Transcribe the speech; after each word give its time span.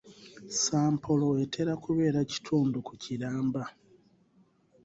Sampolo 0.61 1.27
etera 1.43 1.73
kubeera 1.83 2.19
kitundu 2.31 2.77
ku 2.87 2.93
kiramba. 3.01 3.61